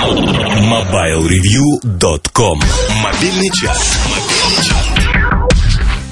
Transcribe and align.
MobileReview.com 0.00 2.58
Мобильный 3.02 3.50
час. 3.50 3.98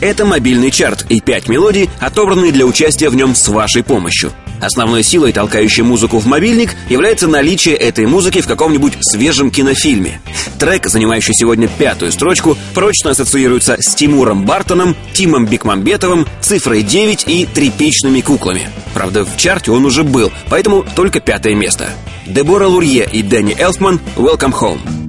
Это 0.00 0.24
мобильный 0.24 0.72
чарт 0.72 1.06
и 1.08 1.20
пять 1.20 1.48
мелодий, 1.48 1.88
отобранные 2.00 2.50
для 2.50 2.66
участия 2.66 3.10
в 3.10 3.14
нем 3.14 3.36
с 3.36 3.46
вашей 3.46 3.84
помощью. 3.84 4.32
Основной 4.60 5.04
силой, 5.04 5.32
толкающей 5.32 5.84
музыку 5.84 6.18
в 6.18 6.26
мобильник, 6.26 6.74
является 6.88 7.28
наличие 7.28 7.76
этой 7.76 8.06
музыки 8.06 8.40
в 8.40 8.48
каком-нибудь 8.48 8.94
свежем 9.02 9.52
кинофильме. 9.52 10.20
Трек, 10.58 10.86
занимающий 10.86 11.34
сегодня 11.34 11.68
пятую 11.68 12.10
строчку, 12.10 12.58
прочно 12.74 13.10
ассоциируется 13.10 13.76
с 13.78 13.94
Тимуром 13.94 14.46
Бартоном, 14.46 14.96
Тимом 15.12 15.46
Бекмамбетовым, 15.46 16.26
цифрой 16.40 16.82
9 16.82 17.28
и 17.28 17.46
тряпичными 17.46 18.20
куклами. 18.20 18.68
Правда, 18.94 19.24
в 19.24 19.36
чарте 19.36 19.70
он 19.70 19.84
уже 19.84 20.02
был, 20.02 20.32
поэтому 20.50 20.84
только 20.96 21.20
пятое 21.20 21.54
место. 21.54 21.88
Дебора 22.26 22.66
Лурье 22.66 23.08
и 23.10 23.22
Дэнни 23.22 23.56
Элфман 23.58 24.00
«Welcome 24.16 24.52
Home». 24.60 25.05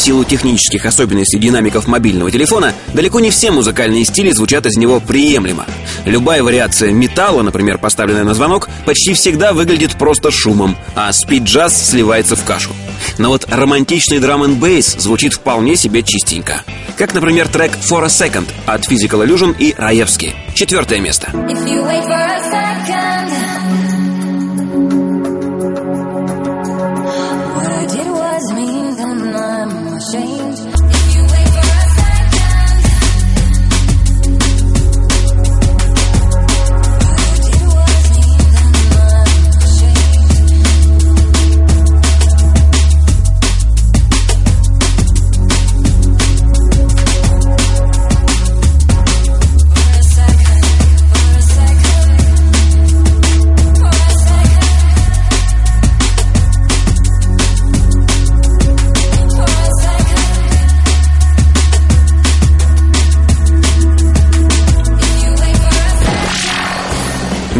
Силу 0.00 0.24
технических 0.24 0.86
особенностей 0.86 1.38
динамиков 1.38 1.86
мобильного 1.86 2.30
телефона, 2.30 2.74
далеко 2.94 3.20
не 3.20 3.30
все 3.30 3.50
музыкальные 3.50 4.04
стили 4.04 4.30
звучат 4.32 4.66
из 4.66 4.76
него 4.76 5.00
приемлемо. 5.00 5.66
Любая 6.04 6.42
вариация 6.42 6.92
металла, 6.92 7.42
например, 7.42 7.78
поставленная 7.78 8.24
на 8.24 8.34
звонок, 8.34 8.68
почти 8.86 9.14
всегда 9.14 9.52
выглядит 9.52 9.96
просто 9.96 10.30
шумом, 10.30 10.76
а 10.94 11.12
спид-джаз 11.12 11.90
сливается 11.90 12.34
в 12.34 12.44
кашу. 12.44 12.70
Но 13.18 13.28
вот 13.28 13.46
романтичный 13.50 14.18
драм 14.18 14.42
н 14.42 14.54
бейс 14.56 14.96
звучит 14.98 15.34
вполне 15.34 15.76
себе 15.76 16.02
чистенько. 16.02 16.62
Как, 16.96 17.14
например, 17.14 17.48
трек 17.48 17.72
«For 17.72 18.02
a 18.02 18.08
Second» 18.08 18.48
от 18.66 18.90
Physical 18.90 19.26
Illusion 19.26 19.54
и 19.58 19.74
Раевски. 19.76 20.34
Четвертое 20.54 21.00
место. 21.00 21.28
If 21.32 21.66
you 21.66 21.84
wait 21.86 22.04
for 22.04 22.29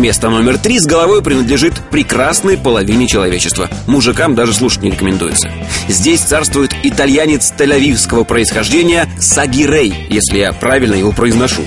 Место 0.00 0.30
номер 0.30 0.56
три 0.56 0.78
с 0.78 0.86
головой 0.86 1.22
принадлежит 1.22 1.74
прекрасной 1.90 2.56
половине 2.56 3.06
человечества. 3.06 3.68
Мужикам 3.86 4.34
даже 4.34 4.54
слушать 4.54 4.82
не 4.82 4.90
рекомендуется. 4.90 5.52
Здесь 5.88 6.20
царствует 6.20 6.74
итальянец 6.82 7.52
тель-авивского 7.52 8.24
происхождения 8.24 9.06
Саги 9.18 9.64
Рей, 9.64 9.92
если 10.08 10.38
я 10.38 10.54
правильно 10.54 10.94
его 10.94 11.12
произношу. 11.12 11.60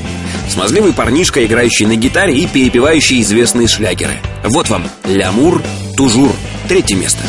Смазливый 0.50 0.94
парнишка, 0.94 1.46
играющий 1.46 1.86
на 1.86 1.96
гитаре 1.96 2.36
и 2.36 2.48
перепевающий 2.48 3.22
известные 3.22 3.68
шлягеры. 3.68 4.20
Вот 4.46 4.68
вам 4.68 4.90
«Лямур», 5.06 5.62
«Тужур», 5.96 6.34
третье 6.68 6.96
место. 6.96 7.20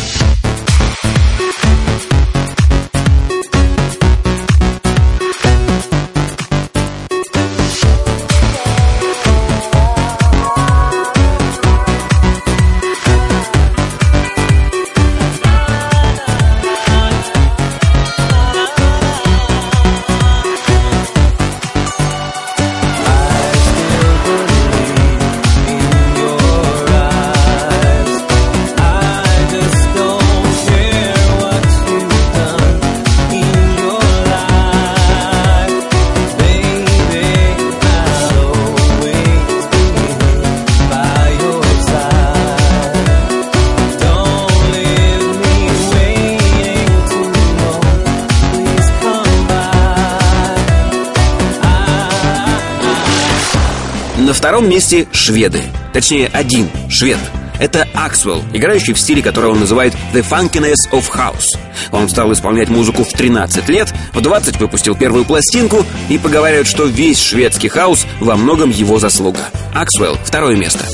На 54.34 54.38
втором 54.38 54.68
месте 54.68 55.06
шведы. 55.12 55.62
Точнее, 55.92 56.28
один 56.32 56.68
швед. 56.90 57.18
Это 57.60 57.86
Аксвелл, 57.94 58.42
играющий 58.52 58.92
в 58.92 58.98
стиле, 58.98 59.22
который 59.22 59.48
он 59.48 59.60
называет 59.60 59.94
«The 60.12 60.26
Funkiness 60.28 60.90
of 60.90 61.04
House». 61.12 61.56
Он 61.92 62.08
стал 62.08 62.32
исполнять 62.32 62.68
музыку 62.68 63.04
в 63.04 63.12
13 63.12 63.68
лет, 63.68 63.94
в 64.12 64.20
20 64.20 64.56
выпустил 64.58 64.96
первую 64.96 65.24
пластинку 65.24 65.86
и 66.08 66.18
поговаривают, 66.18 66.66
что 66.66 66.84
весь 66.84 67.20
шведский 67.20 67.68
хаус 67.68 68.06
во 68.18 68.34
многом 68.34 68.70
его 68.70 68.98
заслуга. 68.98 69.50
Аксвелл— 69.72 70.18
второе 70.24 70.56
место. 70.56 70.84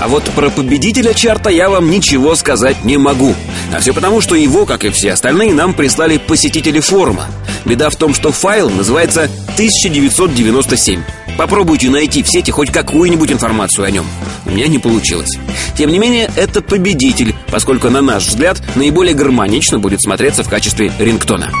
А 0.00 0.08
вот 0.08 0.24
про 0.30 0.48
победителя 0.48 1.12
чарта 1.12 1.50
я 1.50 1.68
вам 1.68 1.90
ничего 1.90 2.34
сказать 2.34 2.84
не 2.84 2.96
могу. 2.96 3.34
А 3.72 3.80
все 3.80 3.92
потому, 3.92 4.22
что 4.22 4.34
его, 4.34 4.64
как 4.64 4.84
и 4.84 4.90
все 4.90 5.12
остальные, 5.12 5.52
нам 5.52 5.74
прислали 5.74 6.16
посетители 6.16 6.80
форума. 6.80 7.26
Беда 7.66 7.90
в 7.90 7.96
том, 7.96 8.14
что 8.14 8.32
файл 8.32 8.70
называется 8.70 9.24
1997. 9.54 11.02
Попробуйте 11.36 11.90
найти 11.90 12.22
в 12.22 12.28
сети 12.28 12.50
хоть 12.50 12.70
какую-нибудь 12.70 13.30
информацию 13.30 13.84
о 13.84 13.90
нем. 13.90 14.06
У 14.46 14.50
меня 14.50 14.68
не 14.68 14.78
получилось. 14.78 15.38
Тем 15.76 15.90
не 15.90 15.98
менее, 15.98 16.30
это 16.34 16.62
победитель, 16.62 17.34
поскольку, 17.50 17.90
на 17.90 18.00
наш 18.00 18.26
взгляд, 18.26 18.62
наиболее 18.76 19.14
гармонично 19.14 19.78
будет 19.78 20.00
смотреться 20.00 20.44
в 20.44 20.48
качестве 20.48 20.90
рингтона. 20.98 21.52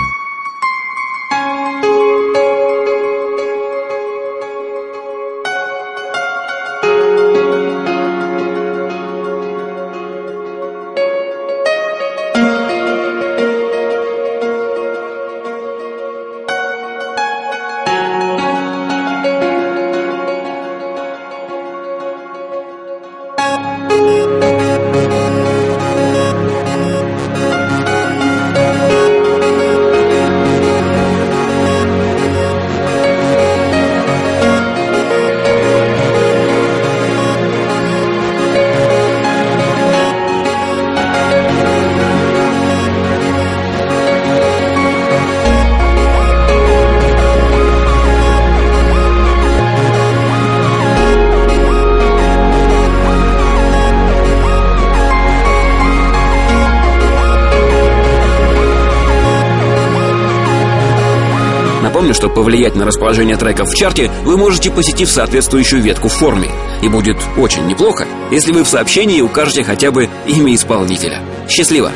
Напомню, 62.00 62.14
что 62.14 62.30
повлиять 62.30 62.76
на 62.76 62.86
расположение 62.86 63.36
треков 63.36 63.68
в 63.68 63.74
чарте 63.74 64.10
вы 64.24 64.38
можете, 64.38 64.70
посетив 64.70 65.10
соответствующую 65.10 65.82
ветку 65.82 66.08
в 66.08 66.14
форме. 66.14 66.48
И 66.80 66.88
будет 66.88 67.18
очень 67.36 67.66
неплохо, 67.66 68.06
если 68.30 68.52
вы 68.52 68.64
в 68.64 68.68
сообщении 68.68 69.20
укажете 69.20 69.64
хотя 69.64 69.90
бы 69.90 70.08
имя 70.26 70.54
исполнителя. 70.54 71.20
Счастливо! 71.46 71.92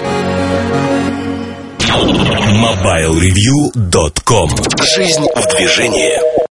MobileReview.com 1.88 4.50
Жизнь 4.94 5.26
в 5.34 5.56
движении 5.56 6.43